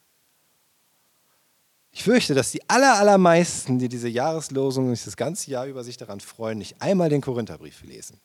[2.01, 6.21] Ich fürchte, dass die aller, allermeisten, die diese Jahreslosung das ganze Jahr über sich daran
[6.21, 8.19] freuen, nicht einmal den Korintherbrief lesen.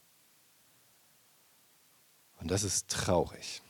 [2.40, 3.62] Und das ist traurig,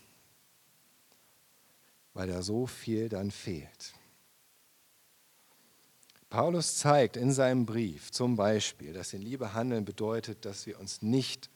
[2.13, 3.95] weil da so viel dann fehlt.
[6.29, 11.01] Paulus zeigt in seinem Brief zum Beispiel, dass in Liebe handeln bedeutet, dass wir uns
[11.01, 11.49] nicht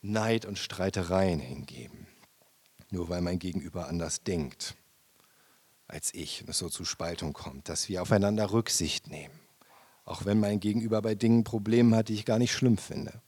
[0.00, 2.06] Neid und Streitereien hingeben,
[2.88, 4.76] nur weil mein Gegenüber anders denkt
[5.90, 9.34] als ich und es so zu Spaltung kommt, dass wir aufeinander Rücksicht nehmen,
[10.04, 13.20] auch wenn mein Gegenüber bei Dingen Probleme hat, die ich gar nicht schlimm finde.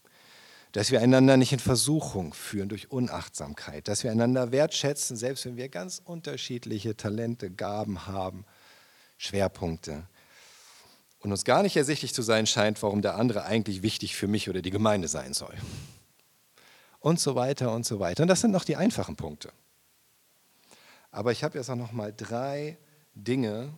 [0.72, 5.56] Dass wir einander nicht in Versuchung führen durch Unachtsamkeit, dass wir einander wertschätzen, selbst wenn
[5.56, 8.46] wir ganz unterschiedliche Talente, Gaben haben,
[9.18, 10.04] Schwerpunkte.
[11.20, 14.48] Und uns gar nicht ersichtlich zu sein scheint, warum der andere eigentlich wichtig für mich
[14.48, 15.54] oder die Gemeinde sein soll.
[17.00, 18.22] Und so weiter und so weiter.
[18.22, 19.52] Und das sind noch die einfachen Punkte.
[21.12, 22.78] Aber ich habe jetzt auch noch mal drei
[23.14, 23.72] Dinge,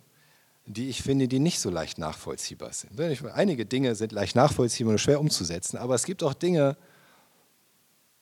[0.67, 2.99] die ich finde, die nicht so leicht nachvollziehbar sind.
[3.35, 6.77] Einige Dinge sind leicht nachvollziehbar und schwer umzusetzen, aber es gibt auch Dinge,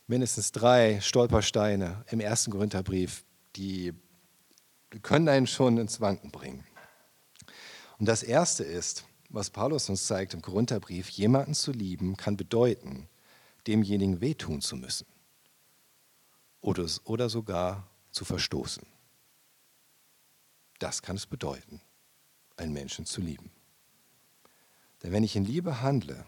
[0.08, 3.92] mindestens drei Stolpersteine im ersten Korintherbrief, die
[5.02, 6.64] können einen schon ins Wanken bringen.
[7.98, 13.08] Und das erste ist, was Paulus uns zeigt im Korintherbrief, jemanden zu lieben kann bedeuten,
[13.66, 15.06] demjenigen wehtun zu müssen
[16.60, 18.84] oder, oder sogar zu verstoßen.
[20.82, 21.80] Das kann es bedeuten,
[22.56, 23.52] einen Menschen zu lieben.
[25.02, 26.26] Denn wenn ich in Liebe handle,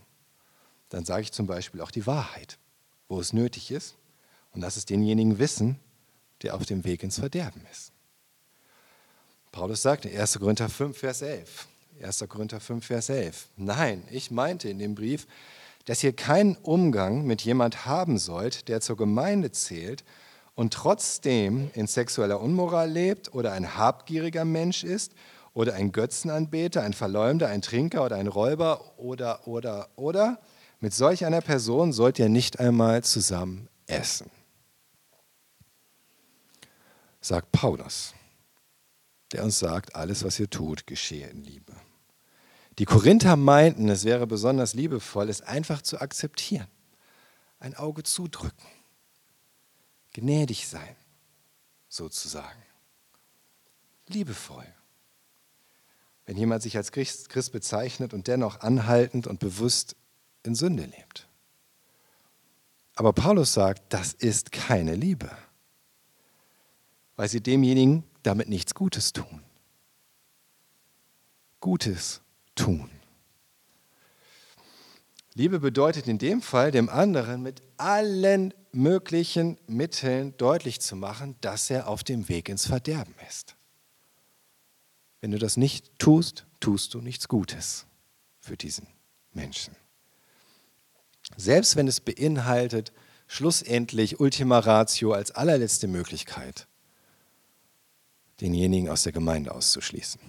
[0.90, 2.59] dann sage ich zum Beispiel auch die Wahrheit,
[3.09, 3.97] wo es nötig ist,
[4.53, 5.81] und lass es denjenigen wissen,
[6.43, 7.90] der auf dem Weg ins Verderben ist.
[9.51, 10.38] Paulus sagt in 1.
[10.38, 11.67] Korinther 5, Vers 11,
[12.01, 12.25] 1.
[12.29, 15.27] Korinther 5, Vers 11, nein, ich meinte in dem Brief,
[15.85, 20.05] dass ihr keinen Umgang mit jemand haben sollt, der zur Gemeinde zählt
[20.55, 25.12] und trotzdem in sexueller Unmoral lebt oder ein habgieriger Mensch ist
[25.53, 30.40] oder ein Götzenanbeter, ein Verleumder, ein Trinker oder ein Räuber oder, oder, oder,
[30.81, 34.31] mit solch einer Person sollt ihr nicht einmal zusammen essen.
[37.21, 38.12] Sagt Paulus,
[39.33, 41.73] der uns sagt, alles, was ihr tut, geschehe in Liebe.
[42.79, 46.67] Die Korinther meinten, es wäre besonders liebevoll, es einfach zu akzeptieren,
[47.61, 48.67] ein Auge zudrücken,
[50.14, 50.96] gnädig sein,
[51.88, 52.62] sozusagen,
[54.09, 54.66] liebevoll.
[56.24, 59.94] Wenn jemand sich als Christ bezeichnet und dennoch anhaltend und bewusst
[60.42, 61.29] in Sünde lebt.
[62.94, 65.31] Aber Paulus sagt, das ist keine Liebe,
[67.16, 69.42] weil sie demjenigen damit nichts Gutes tun.
[71.61, 72.22] Gutes
[72.55, 72.90] tun.
[75.35, 81.71] Liebe bedeutet in dem Fall, dem anderen mit allen möglichen Mitteln deutlich zu machen, dass
[81.71, 83.57] er auf dem Weg ins Verderben ist.
[85.21, 87.87] Wenn du das nicht tust, tust du nichts Gutes
[88.41, 88.87] für diesen
[89.33, 89.75] Menschen.
[91.37, 92.93] Selbst wenn es beinhaltet,
[93.27, 96.67] schlussendlich Ultima Ratio als allerletzte Möglichkeit,
[98.41, 100.21] denjenigen aus der Gemeinde auszuschließen.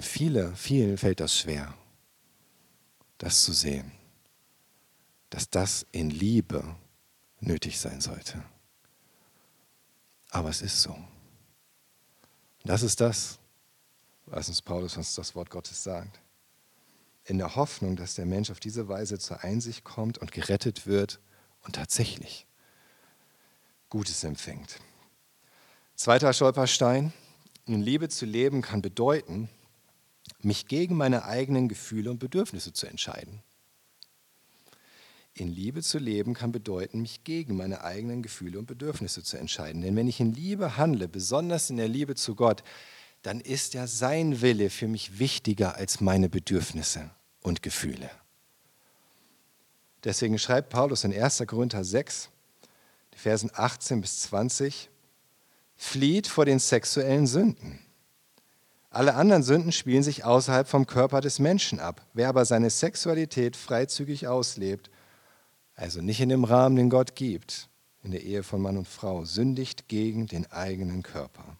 [0.00, 1.72] Viele, vielen fällt das schwer,
[3.18, 3.92] das zu sehen,
[5.34, 6.76] dass das in Liebe
[7.40, 8.40] nötig sein sollte.
[10.30, 10.96] Aber es ist so.
[12.62, 13.40] Das ist das,
[14.26, 16.20] was uns Paulus uns das Wort Gottes sagt
[17.24, 21.18] in der Hoffnung, dass der Mensch auf diese Weise zur Einsicht kommt und gerettet wird
[21.62, 22.46] und tatsächlich
[23.88, 24.78] Gutes empfängt.
[25.96, 27.12] Zweiter Stolperstein,
[27.66, 29.48] in Liebe zu leben kann bedeuten,
[30.42, 33.42] mich gegen meine eigenen Gefühle und Bedürfnisse zu entscheiden.
[35.36, 39.82] In Liebe zu leben kann bedeuten, mich gegen meine eigenen Gefühle und Bedürfnisse zu entscheiden.
[39.82, 42.62] Denn wenn ich in Liebe handle, besonders in der Liebe zu Gott,
[43.22, 48.08] dann ist ja sein Wille für mich wichtiger als meine Bedürfnisse und Gefühle.
[50.04, 51.42] Deswegen schreibt Paulus in 1.
[51.46, 52.28] Korinther 6,
[53.14, 54.88] die Versen 18 bis 20,
[55.76, 57.80] flieht vor den sexuellen Sünden.
[58.90, 62.06] Alle anderen Sünden spielen sich außerhalb vom Körper des Menschen ab.
[62.12, 64.90] Wer aber seine Sexualität freizügig auslebt,
[65.74, 67.68] also nicht in dem Rahmen, den Gott gibt,
[68.02, 71.56] in der Ehe von Mann und Frau, sündigt gegen den eigenen Körper.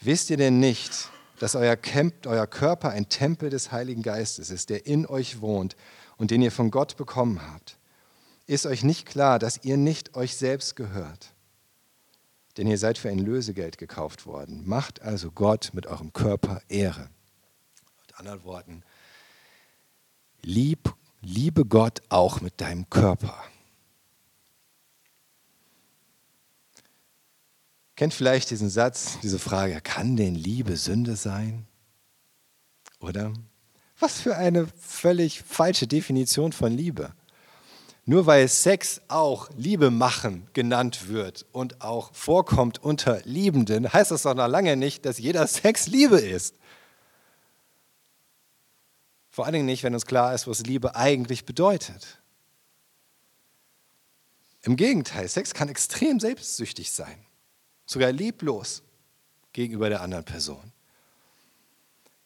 [0.00, 4.70] Wisst ihr denn nicht, dass euer, Camp, euer Körper ein Tempel des Heiligen Geistes ist,
[4.70, 5.76] der in euch wohnt
[6.16, 7.78] und den ihr von Gott bekommen habt?
[8.46, 11.34] Ist euch nicht klar, dass ihr nicht euch selbst gehört?
[12.56, 14.66] Denn ihr seid für ein Lösegeld gekauft worden.
[14.66, 17.10] Macht also Gott mit eurem Körper Ehre.
[18.06, 18.82] Mit anderen Worten,
[20.42, 23.34] lieb, liebe Gott auch mit deinem Körper.
[27.96, 31.66] Kennt vielleicht diesen Satz, diese Frage, kann denn Liebe Sünde sein?
[33.00, 33.32] Oder?
[33.98, 37.14] Was für eine völlig falsche Definition von Liebe.
[38.04, 44.22] Nur weil Sex auch Liebe machen genannt wird und auch vorkommt unter Liebenden, heißt das
[44.22, 46.54] doch noch lange nicht, dass jeder Sex Liebe ist.
[49.36, 52.22] Vor allen Dingen nicht, wenn uns klar ist, was Liebe eigentlich bedeutet.
[54.62, 57.18] Im Gegenteil, Sex kann extrem selbstsüchtig sein
[57.84, 58.82] sogar lieblos
[59.52, 60.72] gegenüber der anderen Person.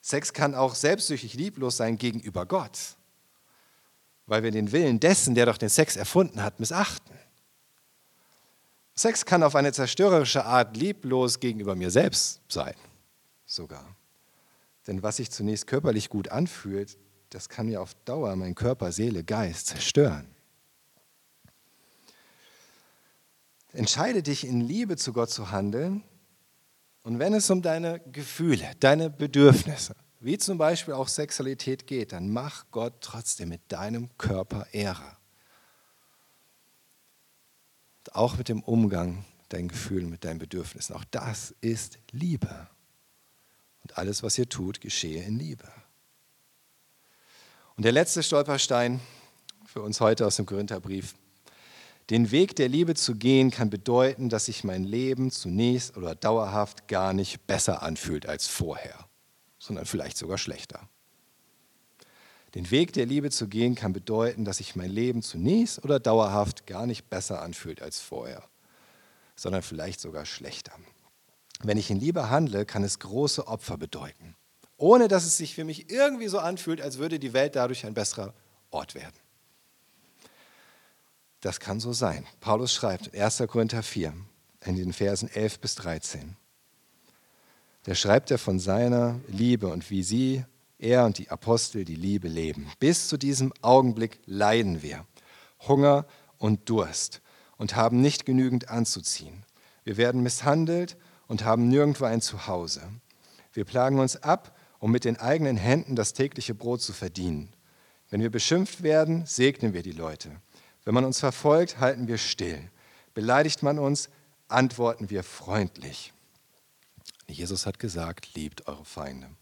[0.00, 2.78] Sex kann auch selbstsüchtig lieblos sein gegenüber Gott,
[4.26, 7.18] weil wir den Willen dessen, der doch den Sex erfunden hat, missachten.
[8.94, 12.76] Sex kann auf eine zerstörerische Art lieblos gegenüber mir selbst sein,
[13.46, 13.96] sogar.
[14.90, 19.22] Denn was sich zunächst körperlich gut anfühlt, das kann mir auf Dauer mein Körper, Seele,
[19.22, 20.26] Geist zerstören.
[23.72, 26.02] Entscheide dich in Liebe zu Gott zu handeln.
[27.04, 32.28] Und wenn es um deine Gefühle, deine Bedürfnisse, wie zum Beispiel auch Sexualität geht, dann
[32.28, 35.16] mach Gott trotzdem mit deinem Körper Ehre.
[38.10, 40.96] Auch mit dem Umgang deinen Gefühlen, mit deinen Bedürfnissen.
[40.96, 42.68] Auch das ist Liebe.
[43.82, 45.68] Und alles, was ihr tut, geschehe in Liebe.
[47.76, 49.00] Und der letzte Stolperstein
[49.66, 51.14] für uns heute aus dem Korintherbrief.
[52.10, 56.88] Den Weg der Liebe zu gehen kann bedeuten, dass sich mein Leben zunächst oder dauerhaft
[56.88, 59.10] gar nicht besser anfühlt als vorher
[59.60, 60.88] sondern vielleicht sogar schlechter.
[62.56, 66.66] Den Weg der Liebe zu gehen kann bedeuten, dass sich mein Leben zunächst oder dauerhaft
[66.66, 68.42] gar nicht besser anfühlt als vorher,
[69.36, 70.72] sondern vielleicht sogar schlechter.
[71.62, 74.36] Wenn ich in Liebe handle, kann es große Opfer bedeuten,
[74.76, 77.94] ohne dass es sich für mich irgendwie so anfühlt, als würde die Welt dadurch ein
[77.94, 78.34] besserer
[78.70, 79.16] Ort werden.
[81.40, 82.26] Das kann so sein.
[82.40, 83.42] Paulus schreibt in 1.
[83.46, 84.14] Korinther 4
[84.64, 86.36] in den Versen 11 bis 13
[87.84, 90.44] da schreibt er von seiner Liebe und wie sie,
[90.78, 92.70] er und die Apostel, die Liebe leben.
[92.78, 95.06] Bis zu diesem Augenblick leiden wir
[95.66, 96.06] Hunger
[96.38, 97.22] und Durst
[97.56, 99.44] und haben nicht genügend anzuziehen.
[99.84, 100.96] Wir werden misshandelt
[101.30, 102.82] und haben nirgendwo ein Zuhause.
[103.52, 107.52] Wir plagen uns ab, um mit den eigenen Händen das tägliche Brot zu verdienen.
[108.10, 110.32] Wenn wir beschimpft werden, segnen wir die Leute.
[110.84, 112.68] Wenn man uns verfolgt, halten wir still.
[113.14, 114.10] Beleidigt man uns,
[114.48, 116.12] antworten wir freundlich.
[117.28, 119.26] Jesus hat gesagt, liebt eure Feinde.
[119.28, 119.36] Und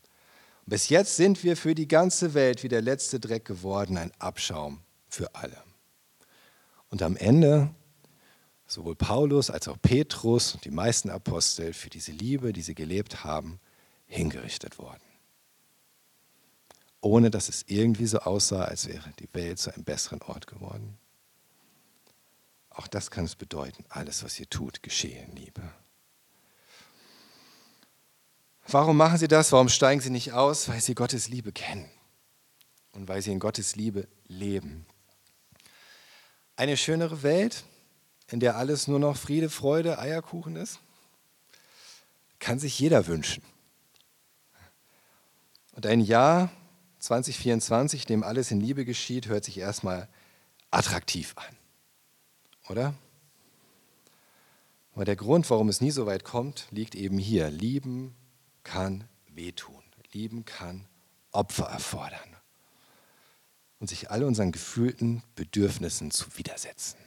[0.66, 4.80] bis jetzt sind wir für die ganze Welt wie der letzte Dreck geworden, ein Abschaum
[5.08, 5.56] für alle.
[6.90, 7.70] Und am Ende
[8.68, 13.24] sowohl Paulus als auch Petrus und die meisten Apostel für diese Liebe, die sie gelebt
[13.24, 13.58] haben,
[14.06, 15.02] hingerichtet worden.
[17.00, 20.98] Ohne dass es irgendwie so aussah, als wäre die Welt zu einem besseren Ort geworden.
[22.70, 25.62] Auch das kann es bedeuten, alles, was ihr tut, geschehe in Liebe.
[28.66, 29.50] Warum machen sie das?
[29.50, 30.68] Warum steigen sie nicht aus?
[30.68, 31.90] Weil sie Gottes Liebe kennen
[32.92, 34.86] und weil sie in Gottes Liebe leben.
[36.56, 37.64] Eine schönere Welt,
[38.30, 40.80] in der alles nur noch Friede, Freude, Eierkuchen ist,
[42.38, 43.42] kann sich jeder wünschen.
[45.72, 46.50] Und ein Jahr
[46.98, 50.08] 2024, in dem alles in Liebe geschieht, hört sich erstmal
[50.70, 51.56] attraktiv an.
[52.68, 52.94] Oder?
[54.94, 57.50] Aber der Grund, warum es nie so weit kommt, liegt eben hier.
[57.50, 58.14] Lieben,
[58.64, 59.82] kann wehtun.
[60.12, 60.86] Lieben kann
[61.30, 62.36] Opfer erfordern
[63.78, 66.98] und sich all unseren gefühlten Bedürfnissen zu widersetzen.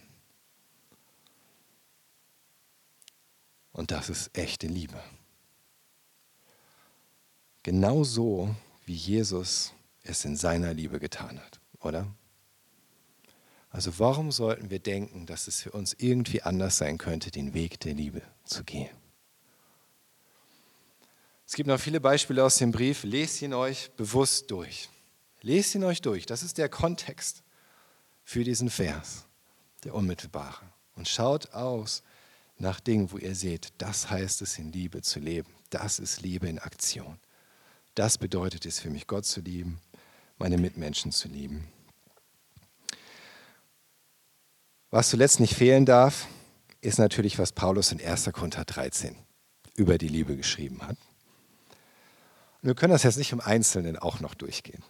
[3.74, 5.02] Und das ist echte Liebe.
[7.64, 8.56] Genauso
[8.86, 12.08] wie Jesus es in seiner Liebe getan hat, oder?
[13.70, 17.80] Also warum sollten wir denken, dass es für uns irgendwie anders sein könnte, den Weg
[17.80, 18.90] der Liebe zu gehen?
[21.52, 23.04] Es gibt noch viele Beispiele aus dem Brief.
[23.04, 24.90] Lest ihn euch bewusst durch.
[25.42, 26.26] Lest ihn euch durch.
[26.26, 27.44] Das ist der Kontext
[28.24, 29.26] für diesen Vers,
[29.84, 30.66] der unmittelbare.
[30.96, 32.04] Und schaut aus
[32.62, 35.50] nach Dingen, wo ihr seht, das heißt es, in Liebe zu leben.
[35.70, 37.20] Das ist Liebe in Aktion.
[37.96, 39.82] Das bedeutet es für mich, Gott zu lieben,
[40.38, 41.68] meine Mitmenschen zu lieben.
[44.92, 46.28] Was zuletzt nicht fehlen darf,
[46.82, 48.30] ist natürlich, was Paulus in 1.
[48.32, 49.16] Korinther 13
[49.76, 50.98] über die Liebe geschrieben hat.
[52.62, 54.84] Und wir können das jetzt nicht im Einzelnen auch noch durchgehen.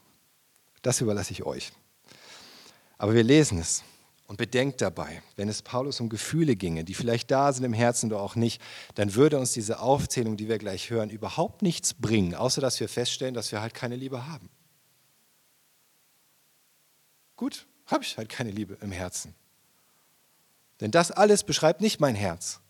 [0.82, 1.72] Das überlasse ich euch.
[2.98, 3.84] Aber wir lesen es
[4.32, 8.10] und bedenkt dabei, wenn es Paulus um Gefühle ginge, die vielleicht da sind im Herzen
[8.10, 8.62] oder auch nicht,
[8.96, 12.88] dann würde uns diese Aufzählung, die wir gleich hören, überhaupt nichts bringen, außer dass wir
[12.88, 14.50] feststellen, dass wir halt keine Liebe haben.
[17.36, 19.36] Gut, habe ich halt keine Liebe im Herzen.
[20.80, 22.62] Denn das alles beschreibt nicht mein Herz.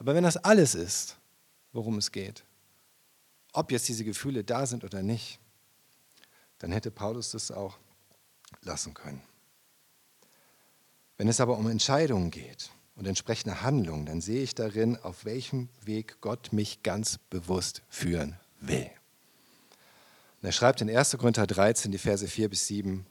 [0.00, 1.16] Aber wenn das alles ist,
[1.70, 2.44] worum es geht,
[3.52, 5.38] ob jetzt diese Gefühle da sind oder nicht,
[6.58, 7.78] dann hätte Paulus das auch
[8.62, 9.22] lassen können.
[11.20, 15.68] Wenn es aber um Entscheidungen geht und entsprechende Handlungen, dann sehe ich darin, auf welchem
[15.84, 18.90] Weg Gott mich ganz bewusst führen will.
[20.40, 21.18] Und er schreibt in 1.
[21.18, 23.04] Korinther 13, die Verse 4 bis 7,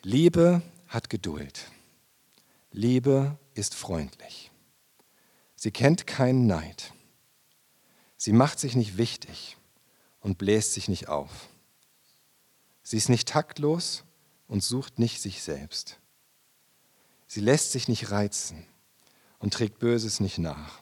[0.00, 1.70] Liebe hat Geduld.
[2.72, 4.50] Liebe ist freundlich.
[5.56, 6.94] Sie kennt keinen Neid.
[8.16, 9.58] Sie macht sich nicht wichtig
[10.20, 11.50] und bläst sich nicht auf.
[12.82, 14.04] Sie ist nicht taktlos
[14.48, 15.98] und sucht nicht sich selbst.
[17.34, 18.64] Sie lässt sich nicht reizen
[19.40, 20.80] und trägt Böses nicht nach.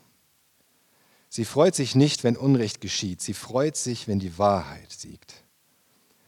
[1.30, 3.22] Sie freut sich nicht, wenn Unrecht geschieht.
[3.22, 5.32] Sie freut sich, wenn die Wahrheit siegt.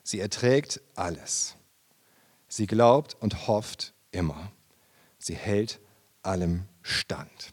[0.03, 1.57] Sie erträgt alles.
[2.49, 4.51] Sie glaubt und hofft immer.
[5.19, 5.79] Sie hält
[6.23, 7.53] allem stand.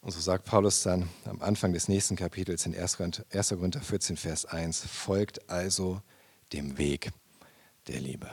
[0.00, 2.96] Und so sagt Paulus dann am Anfang des nächsten Kapitels in 1.
[2.96, 6.02] Korinther 14, Vers 1, folgt also
[6.52, 7.12] dem Weg
[7.86, 8.28] der Liebe.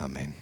[0.00, 0.34] Amen.